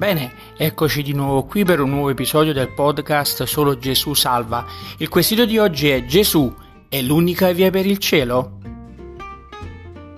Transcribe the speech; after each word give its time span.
Bene, 0.00 0.32
eccoci 0.56 1.02
di 1.02 1.12
nuovo 1.12 1.44
qui 1.44 1.62
per 1.62 1.78
un 1.78 1.90
nuovo 1.90 2.08
episodio 2.08 2.54
del 2.54 2.72
podcast 2.72 3.42
Solo 3.42 3.76
Gesù 3.76 4.14
salva. 4.14 4.64
Il 4.96 5.10
quesito 5.10 5.44
di 5.44 5.58
oggi 5.58 5.90
è 5.90 6.06
Gesù 6.06 6.50
è 6.88 7.02
l'unica 7.02 7.52
via 7.52 7.68
per 7.68 7.84
il 7.84 7.98
cielo? 7.98 8.60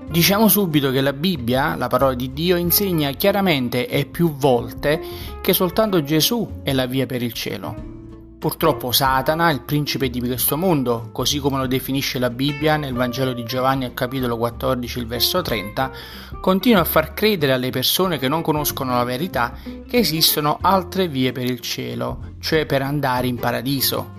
Diciamo 0.08 0.46
subito 0.46 0.92
che 0.92 1.00
la 1.00 1.12
Bibbia, 1.12 1.74
la 1.74 1.88
parola 1.88 2.14
di 2.14 2.32
Dio, 2.32 2.54
insegna 2.54 3.10
chiaramente 3.10 3.88
e 3.88 4.06
più 4.06 4.36
volte 4.36 5.00
che 5.40 5.52
soltanto 5.52 6.04
Gesù 6.04 6.60
è 6.62 6.72
la 6.72 6.86
via 6.86 7.06
per 7.06 7.20
il 7.20 7.32
cielo. 7.32 7.91
Purtroppo 8.42 8.90
Satana, 8.90 9.52
il 9.52 9.60
principe 9.60 10.10
di 10.10 10.18
questo 10.18 10.56
mondo, 10.56 11.10
così 11.12 11.38
come 11.38 11.58
lo 11.58 11.68
definisce 11.68 12.18
la 12.18 12.28
Bibbia 12.28 12.76
nel 12.76 12.92
Vangelo 12.92 13.32
di 13.32 13.44
Giovanni 13.44 13.84
al 13.84 13.94
capitolo 13.94 14.36
14, 14.36 14.98
il 14.98 15.06
verso 15.06 15.42
30, 15.42 15.92
continua 16.40 16.80
a 16.80 16.84
far 16.84 17.14
credere 17.14 17.52
alle 17.52 17.70
persone 17.70 18.18
che 18.18 18.26
non 18.26 18.42
conoscono 18.42 18.96
la 18.96 19.04
verità 19.04 19.52
che 19.86 19.96
esistono 19.98 20.58
altre 20.60 21.06
vie 21.06 21.30
per 21.30 21.44
il 21.44 21.60
cielo, 21.60 22.32
cioè 22.40 22.66
per 22.66 22.82
andare 22.82 23.28
in 23.28 23.36
paradiso. 23.36 24.10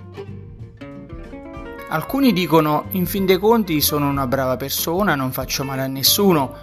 Alcuni 1.90 2.32
dicono, 2.32 2.86
in 2.92 3.04
fin 3.04 3.26
dei 3.26 3.36
conti 3.36 3.82
sono 3.82 4.08
una 4.08 4.26
brava 4.26 4.56
persona, 4.56 5.14
non 5.14 5.32
faccio 5.32 5.64
male 5.64 5.82
a 5.82 5.86
nessuno, 5.86 6.56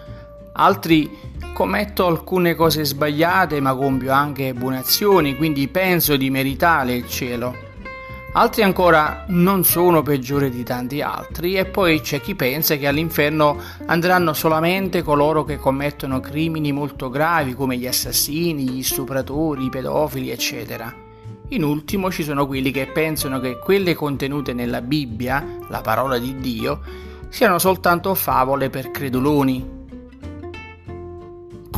altri 0.54 1.10
commetto 1.54 2.06
alcune 2.06 2.56
cose 2.56 2.84
sbagliate 2.84 3.60
ma 3.60 3.76
compio 3.76 4.12
anche 4.12 4.54
buone 4.54 4.80
azioni, 4.80 5.36
quindi 5.36 5.68
penso 5.68 6.16
di 6.16 6.30
meritare 6.30 6.94
il 6.94 7.08
cielo. 7.08 7.70
Altri 8.34 8.64
ancora 8.64 9.26
non 9.28 9.66
sono 9.66 10.02
peggiori 10.04 10.50
di 10.50 10.64
tanti 10.64 11.02
altri 11.02 11.56
e 11.56 11.66
poi 11.66 12.00
c'è 12.00 12.22
chi 12.22 12.34
pensa 12.34 12.78
che 12.78 12.88
all'inferno 12.88 13.60
andranno 13.88 14.32
solamente 14.32 15.02
coloro 15.02 15.44
che 15.44 15.58
commettono 15.58 16.22
crimini 16.22 16.72
molto 16.72 17.10
gravi 17.10 17.54
come 17.54 17.76
gli 17.76 17.88
assassini, 17.88 18.70
gli 18.70 18.84
stupratori, 18.84 19.66
i 19.66 19.70
pedofili, 19.70 20.30
eccetera. 20.30 20.94
In 21.50 21.64
ultimo 21.64 22.10
ci 22.10 22.24
sono 22.24 22.48
quelli 22.48 22.72
che 22.72 22.86
pensano 22.86 23.42
che 23.42 23.60
quelle 23.60 23.94
contenute 23.96 24.54
nella 24.54 24.82
Bibbia, 24.82 25.46
la 25.68 25.82
parola 25.82 26.18
di 26.18 26.38
Dio, 26.38 26.80
siano 27.28 27.60
soltanto 27.60 28.16
favole 28.16 28.70
per 28.70 28.92
creduloni, 28.92 29.81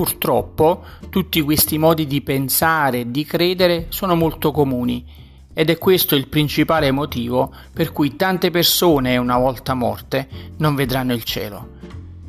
Purtroppo 0.03 0.83
tutti 1.09 1.39
questi 1.39 1.77
modi 1.77 2.05
di 2.05 2.19
pensare 2.19 2.99
e 2.99 3.09
di 3.09 3.23
credere 3.23 3.85
sono 3.87 4.15
molto 4.15 4.51
comuni 4.51 5.05
ed 5.53 5.69
è 5.69 5.77
questo 5.77 6.15
il 6.15 6.27
principale 6.27 6.91
motivo 6.91 7.53
per 7.71 7.93
cui 7.93 8.17
tante 8.17 8.51
persone, 8.51 9.15
una 9.15 9.37
volta 9.37 9.73
morte, 9.73 10.27
non 10.57 10.75
vedranno 10.75 11.13
il 11.13 11.23
cielo. 11.23 11.69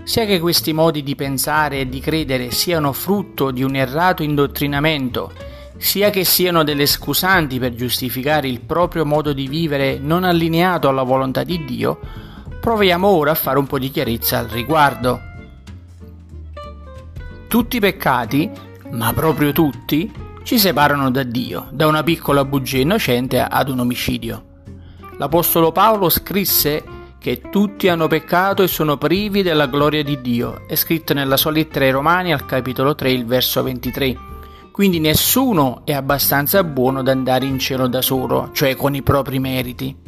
Sia 0.05 0.25
che 0.25 0.39
questi 0.39 0.72
modi 0.72 1.02
di 1.02 1.17
pensare 1.17 1.80
e 1.80 1.89
di 1.89 1.98
credere 1.98 2.52
siano 2.52 2.92
frutto 2.92 3.50
di 3.50 3.64
un 3.64 3.75
errato 3.75 4.22
indottrinamento, 4.22 5.33
sia 5.77 6.11
che 6.11 6.22
siano 6.22 6.62
delle 6.62 6.86
scusanti 6.86 7.58
per 7.58 7.75
giustificare 7.75 8.47
il 8.47 8.61
proprio 8.61 9.05
modo 9.05 9.33
di 9.33 9.48
vivere 9.48 9.98
non 9.98 10.22
allineato 10.22 10.86
alla 10.86 11.02
volontà 11.02 11.42
di 11.42 11.64
Dio, 11.64 11.98
proviamo 12.61 13.08
ora 13.08 13.33
a 13.33 13.34
fare 13.34 13.58
un 13.58 13.67
po' 13.67 13.80
di 13.80 13.91
chiarezza 13.91 14.39
al 14.39 14.47
riguardo. 14.47 15.33
Tutti 17.55 17.77
i 17.77 17.80
peccati, 17.80 18.50
ma 18.91 19.12
proprio 19.12 19.52
tutti, 19.52 20.12
ci 20.42 20.58
separano 20.58 21.08
da 21.12 21.22
Dio, 21.22 21.69
da 21.70 21.86
una 21.86 22.02
piccola 22.02 22.44
bugia 22.44 22.78
innocente 22.78 23.41
ad 23.41 23.69
un 23.69 23.78
omicidio. 23.78 24.44
L'Apostolo 25.19 25.70
Paolo 25.70 26.08
scrisse 26.08 26.83
che 27.16 27.42
tutti 27.52 27.86
hanno 27.88 28.08
peccato 28.08 28.64
e 28.64 28.66
sono 28.66 28.98
privi 28.98 29.42
della 29.42 29.69
gloria 29.69 30.02
di 30.02 30.20
Dio, 30.20 30.66
è 30.66 30.74
scritto 30.74 31.14
nella 31.14 31.36
sua 31.36 31.52
lettera 31.52 31.84
ai 31.84 31.92
Romani 31.92 32.33
al 32.33 32.44
capitolo 32.44 32.96
3, 32.96 33.12
il 33.12 33.24
verso 33.24 33.62
23. 33.62 34.16
Quindi 34.72 34.98
nessuno 34.98 35.83
è 35.84 35.92
abbastanza 35.92 36.64
buono 36.64 37.05
da 37.05 37.12
andare 37.12 37.46
in 37.46 37.61
cielo 37.61 37.86
da 37.86 38.02
solo, 38.02 38.50
cioè 38.52 38.74
con 38.74 38.96
i 38.96 39.02
propri 39.02 39.39
meriti. 39.39 40.04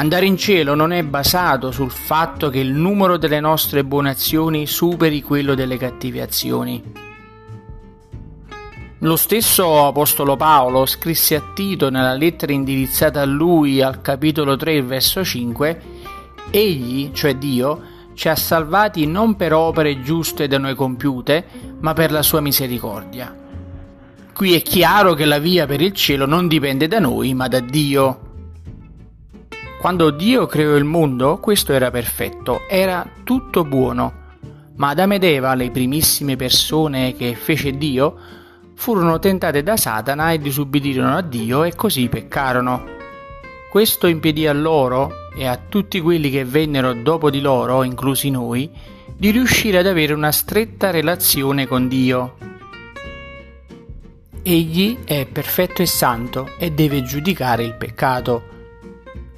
Andare 0.00 0.26
in 0.26 0.36
cielo 0.36 0.76
non 0.76 0.92
è 0.92 1.02
basato 1.02 1.72
sul 1.72 1.90
fatto 1.90 2.50
che 2.50 2.60
il 2.60 2.72
numero 2.72 3.16
delle 3.16 3.40
nostre 3.40 3.82
buone 3.82 4.10
azioni 4.10 4.64
superi 4.64 5.22
quello 5.22 5.56
delle 5.56 5.76
cattive 5.76 6.22
azioni. 6.22 6.80
Lo 9.00 9.16
stesso 9.16 9.86
Apostolo 9.86 10.36
Paolo 10.36 10.86
scrisse 10.86 11.34
a 11.34 11.42
Tito 11.52 11.90
nella 11.90 12.14
lettera 12.14 12.52
indirizzata 12.52 13.22
a 13.22 13.24
lui 13.24 13.82
al 13.82 14.00
capitolo 14.00 14.54
3, 14.54 14.82
verso 14.82 15.24
5, 15.24 15.80
Egli, 16.50 17.10
cioè 17.12 17.34
Dio, 17.34 17.82
ci 18.14 18.28
ha 18.28 18.36
salvati 18.36 19.04
non 19.04 19.34
per 19.34 19.52
opere 19.52 20.00
giuste 20.00 20.46
da 20.46 20.58
noi 20.58 20.76
compiute, 20.76 21.44
ma 21.80 21.92
per 21.92 22.12
la 22.12 22.22
sua 22.22 22.40
misericordia. 22.40 23.36
Qui 24.32 24.54
è 24.54 24.62
chiaro 24.62 25.14
che 25.14 25.24
la 25.24 25.40
via 25.40 25.66
per 25.66 25.80
il 25.80 25.92
cielo 25.92 26.24
non 26.24 26.46
dipende 26.46 26.86
da 26.86 27.00
noi, 27.00 27.34
ma 27.34 27.48
da 27.48 27.58
Dio. 27.58 28.27
Quando 29.78 30.10
Dio 30.10 30.46
creò 30.46 30.74
il 30.74 30.82
mondo, 30.82 31.38
questo 31.38 31.72
era 31.72 31.92
perfetto, 31.92 32.62
era 32.68 33.08
tutto 33.22 33.62
buono. 33.62 34.12
Ma 34.74 34.88
Adamo 34.88 35.14
ed 35.14 35.22
Eva, 35.22 35.54
le 35.54 35.70
primissime 35.70 36.34
persone 36.34 37.14
che 37.14 37.36
fece 37.36 37.70
Dio, 37.70 38.16
furono 38.74 39.20
tentate 39.20 39.62
da 39.62 39.76
Satana 39.76 40.32
e 40.32 40.38
disubbidirono 40.38 41.16
a 41.16 41.22
Dio 41.22 41.62
e 41.62 41.76
così 41.76 42.08
peccarono. 42.08 42.86
Questo 43.70 44.08
impedì 44.08 44.48
a 44.48 44.52
loro 44.52 45.30
e 45.36 45.46
a 45.46 45.56
tutti 45.68 46.00
quelli 46.00 46.28
che 46.28 46.44
vennero 46.44 46.92
dopo 46.94 47.30
di 47.30 47.40
loro, 47.40 47.84
inclusi 47.84 48.30
noi, 48.30 48.68
di 49.16 49.30
riuscire 49.30 49.78
ad 49.78 49.86
avere 49.86 50.12
una 50.12 50.32
stretta 50.32 50.90
relazione 50.90 51.68
con 51.68 51.86
Dio. 51.86 52.36
Egli 54.42 55.04
è 55.04 55.24
perfetto 55.24 55.82
e 55.82 55.86
santo 55.86 56.48
e 56.58 56.72
deve 56.72 57.02
giudicare 57.02 57.62
il 57.62 57.74
peccato. 57.74 58.57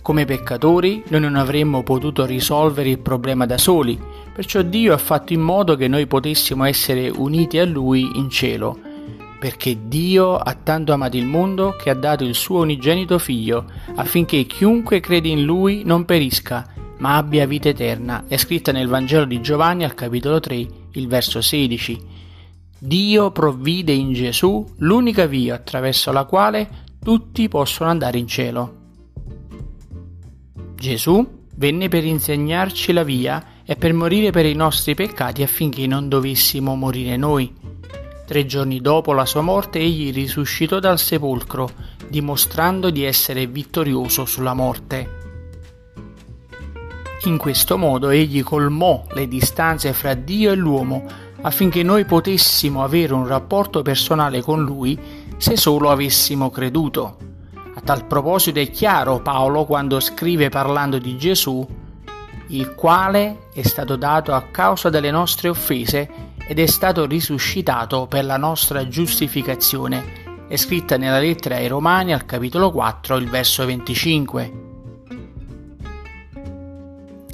Come 0.02 0.24
peccatori 0.24 1.02
noi 1.08 1.20
non 1.20 1.36
avremmo 1.36 1.82
potuto 1.82 2.24
risolvere 2.24 2.88
il 2.88 3.00
problema 3.00 3.44
da 3.44 3.58
soli, 3.58 4.00
perciò 4.32 4.62
Dio 4.62 4.94
ha 4.94 4.98
fatto 4.98 5.34
in 5.34 5.40
modo 5.40 5.76
che 5.76 5.88
noi 5.88 6.06
potessimo 6.06 6.64
essere 6.64 7.10
uniti 7.10 7.58
a 7.58 7.66
Lui 7.66 8.10
in 8.14 8.30
cielo, 8.30 8.78
perché 9.38 9.88
Dio 9.88 10.36
ha 10.36 10.54
tanto 10.54 10.92
amato 10.92 11.18
il 11.18 11.26
mondo 11.26 11.76
che 11.76 11.90
ha 11.90 11.94
dato 11.94 12.24
il 12.24 12.34
suo 12.34 12.60
unigenito 12.60 13.18
figlio, 13.18 13.66
affinché 13.96 14.44
chiunque 14.44 15.00
crede 15.00 15.28
in 15.28 15.44
Lui 15.44 15.82
non 15.84 16.06
perisca, 16.06 16.66
ma 16.98 17.16
abbia 17.16 17.46
vita 17.46 17.68
eterna. 17.68 18.24
È 18.26 18.38
scritta 18.38 18.72
nel 18.72 18.88
Vangelo 18.88 19.26
di 19.26 19.40
Giovanni 19.42 19.84
al 19.84 19.94
capitolo 19.94 20.40
3, 20.40 20.66
il 20.92 21.08
verso 21.08 21.42
16. 21.42 22.00
Dio 22.78 23.30
provvide 23.30 23.92
in 23.92 24.14
Gesù 24.14 24.66
l'unica 24.78 25.26
via 25.26 25.56
attraverso 25.56 26.10
la 26.10 26.24
quale 26.24 26.68
tutti 27.02 27.48
possono 27.48 27.90
andare 27.90 28.18
in 28.18 28.26
cielo. 28.26 28.79
Gesù 30.80 31.22
venne 31.56 31.88
per 31.88 32.06
insegnarci 32.06 32.94
la 32.94 33.02
via 33.02 33.44
e 33.66 33.76
per 33.76 33.92
morire 33.92 34.30
per 34.30 34.46
i 34.46 34.54
nostri 34.54 34.94
peccati 34.94 35.42
affinché 35.42 35.86
non 35.86 36.08
dovessimo 36.08 36.74
morire 36.74 37.18
noi. 37.18 37.52
Tre 38.26 38.46
giorni 38.46 38.80
dopo 38.80 39.12
la 39.12 39.26
sua 39.26 39.42
morte 39.42 39.78
egli 39.78 40.10
risuscitò 40.10 40.78
dal 40.78 40.98
sepolcro, 40.98 41.68
dimostrando 42.08 42.88
di 42.88 43.04
essere 43.04 43.46
vittorioso 43.46 44.24
sulla 44.24 44.54
morte. 44.54 45.18
In 47.24 47.36
questo 47.36 47.76
modo 47.76 48.08
egli 48.08 48.42
colmò 48.42 49.04
le 49.12 49.28
distanze 49.28 49.92
fra 49.92 50.14
Dio 50.14 50.50
e 50.50 50.54
l'uomo 50.54 51.04
affinché 51.42 51.82
noi 51.82 52.06
potessimo 52.06 52.82
avere 52.82 53.12
un 53.12 53.26
rapporto 53.26 53.82
personale 53.82 54.40
con 54.40 54.64
lui 54.64 54.98
se 55.36 55.58
solo 55.58 55.90
avessimo 55.90 56.48
creduto. 56.48 57.29
A 57.80 57.82
tal 57.82 58.04
proposito 58.04 58.60
è 58.60 58.70
chiaro 58.70 59.22
Paolo 59.22 59.64
quando 59.64 60.00
scrive 60.00 60.50
parlando 60.50 60.98
di 60.98 61.16
Gesù, 61.16 61.66
il 62.48 62.74
quale 62.74 63.48
è 63.54 63.62
stato 63.62 63.96
dato 63.96 64.34
a 64.34 64.42
causa 64.50 64.90
delle 64.90 65.10
nostre 65.10 65.48
offese 65.48 66.10
ed 66.46 66.58
è 66.58 66.66
stato 66.66 67.06
risuscitato 67.06 68.06
per 68.06 68.26
la 68.26 68.36
nostra 68.36 68.86
giustificazione. 68.86 70.46
È 70.46 70.56
scritta 70.56 70.98
nella 70.98 71.18
lettera 71.18 71.56
ai 71.56 71.68
Romani 71.68 72.12
al 72.12 72.26
capitolo 72.26 72.70
4, 72.70 73.16
il 73.16 73.30
verso 73.30 73.64
25. 73.64 74.52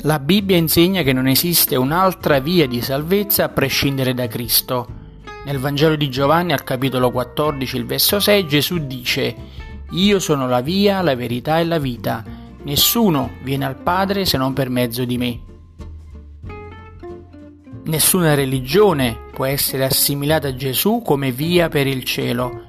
La 0.02 0.20
Bibbia 0.20 0.56
insegna 0.56 1.02
che 1.02 1.12
non 1.12 1.26
esiste 1.26 1.75
un'altra 1.75 2.38
via 2.38 2.69
di 2.69 2.81
salvezza 2.81 3.44
a 3.44 3.48
prescindere 3.48 4.14
da 4.14 4.28
Cristo. 4.28 4.87
Nel 5.44 5.58
Vangelo 5.58 5.96
di 5.96 6.08
Giovanni 6.08 6.52
al 6.52 6.62
capitolo 6.62 7.10
14, 7.10 7.76
il 7.76 7.87
verso 7.87 8.20
6, 8.20 8.46
Gesù 8.46 8.87
dice 8.87 9.56
io 9.90 10.18
sono 10.18 10.48
la 10.48 10.60
via, 10.60 11.00
la 11.02 11.14
verità 11.14 11.58
e 11.58 11.64
la 11.64 11.78
vita. 11.78 12.24
Nessuno 12.64 13.30
viene 13.42 13.64
al 13.64 13.76
Padre 13.76 14.24
se 14.24 14.36
non 14.36 14.52
per 14.52 14.68
mezzo 14.68 15.04
di 15.04 15.18
me. 15.18 15.40
Nessuna 17.84 18.34
religione 18.34 19.16
può 19.32 19.44
essere 19.44 19.84
assimilata 19.84 20.48
a 20.48 20.54
Gesù 20.56 21.02
come 21.04 21.30
via 21.30 21.68
per 21.68 21.86
il 21.86 22.02
cielo. 22.02 22.64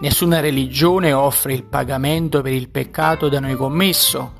Nessuna 0.00 0.40
religione 0.40 1.14
offre 1.14 1.54
il 1.54 1.64
pagamento 1.64 2.42
per 2.42 2.52
il 2.52 2.68
peccato 2.68 3.30
da 3.30 3.40
noi 3.40 3.56
commesso. 3.56 4.32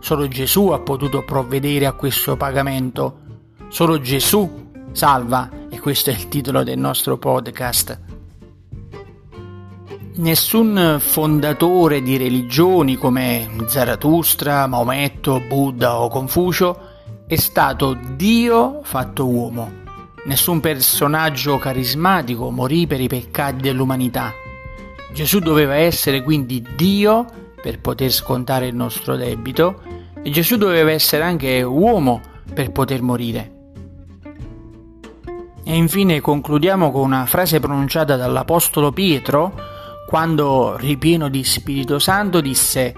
Solo 0.00 0.26
Gesù 0.26 0.68
ha 0.68 0.80
potuto 0.80 1.22
provvedere 1.22 1.86
a 1.86 1.92
questo 1.92 2.36
pagamento. 2.36 3.20
Solo 3.68 4.00
Gesù 4.00 4.70
salva 4.90 5.48
e 5.70 5.78
questo 5.78 6.10
è 6.10 6.12
il 6.12 6.26
titolo 6.26 6.64
del 6.64 6.78
nostro 6.78 7.16
podcast. 7.18 8.11
Nessun 10.14 10.98
fondatore 11.00 12.02
di 12.02 12.18
religioni 12.18 12.96
come 12.96 13.48
Zarathustra, 13.64 14.66
Maometto, 14.66 15.40
Buddha 15.40 16.00
o 16.00 16.08
Confucio 16.08 16.78
è 17.26 17.36
stato 17.36 17.98
Dio 18.14 18.80
fatto 18.82 19.26
uomo. 19.26 19.72
Nessun 20.26 20.60
personaggio 20.60 21.56
carismatico 21.56 22.50
morì 22.50 22.86
per 22.86 23.00
i 23.00 23.08
peccati 23.08 23.62
dell'umanità. 23.62 24.34
Gesù 25.14 25.38
doveva 25.38 25.76
essere 25.76 26.22
quindi 26.22 26.62
Dio 26.76 27.24
per 27.62 27.80
poter 27.80 28.10
scontare 28.10 28.66
il 28.66 28.74
nostro 28.74 29.16
debito 29.16 29.80
e 30.22 30.28
Gesù 30.28 30.58
doveva 30.58 30.90
essere 30.90 31.22
anche 31.22 31.62
uomo 31.62 32.20
per 32.52 32.70
poter 32.70 33.00
morire. 33.00 33.50
E 35.64 35.74
infine 35.74 36.20
concludiamo 36.20 36.90
con 36.90 37.00
una 37.00 37.24
frase 37.24 37.60
pronunciata 37.60 38.16
dall'Apostolo 38.16 38.92
Pietro 38.92 39.71
quando, 40.12 40.76
ripieno 40.76 41.30
di 41.30 41.42
Spirito 41.42 41.98
Santo, 41.98 42.42
disse 42.42 42.92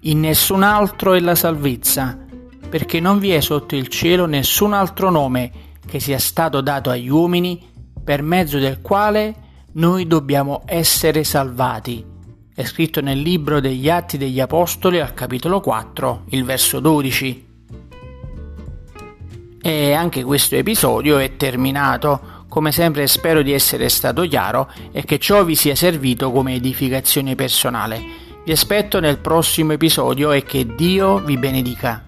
In 0.00 0.20
nessun 0.20 0.62
altro 0.62 1.12
è 1.12 1.20
la 1.20 1.34
salvezza, 1.34 2.18
perché 2.70 3.00
non 3.00 3.18
vi 3.18 3.32
è 3.32 3.40
sotto 3.40 3.76
il 3.76 3.88
cielo 3.88 4.24
nessun 4.24 4.72
altro 4.72 5.10
nome 5.10 5.52
che 5.86 6.00
sia 6.00 6.18
stato 6.18 6.62
dato 6.62 6.88
agli 6.88 7.10
uomini 7.10 7.62
per 8.02 8.22
mezzo 8.22 8.58
del 8.58 8.80
quale 8.80 9.34
noi 9.72 10.06
dobbiamo 10.06 10.62
essere 10.64 11.22
salvati. 11.22 12.02
È 12.54 12.64
scritto 12.64 13.02
nel 13.02 13.20
libro 13.20 13.60
degli 13.60 13.90
Atti 13.90 14.16
degli 14.16 14.40
Apostoli 14.40 14.98
al 14.98 15.12
capitolo 15.12 15.60
4, 15.60 16.22
il 16.30 16.44
verso 16.44 16.80
12. 16.80 17.46
E 19.60 19.92
anche 19.92 20.24
questo 20.24 20.54
episodio 20.54 21.18
è 21.18 21.36
terminato 21.36 22.35
come 22.48 22.72
sempre 22.72 23.06
spero 23.06 23.42
di 23.42 23.52
essere 23.52 23.88
stato 23.88 24.22
chiaro 24.22 24.70
e 24.92 25.04
che 25.04 25.18
ciò 25.18 25.44
vi 25.44 25.54
sia 25.54 25.74
servito 25.74 26.30
come 26.30 26.54
edificazione 26.54 27.34
personale. 27.34 28.02
Vi 28.44 28.52
aspetto 28.52 29.00
nel 29.00 29.18
prossimo 29.18 29.72
episodio 29.72 30.30
e 30.32 30.44
che 30.44 30.74
Dio 30.76 31.18
vi 31.18 31.36
benedica. 31.36 32.05